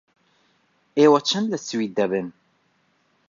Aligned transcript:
ئێوە 0.99 1.19
چەند 1.29 1.47
لە 1.53 1.57
سوید 1.67 1.91
دەبن؟ 1.99 2.27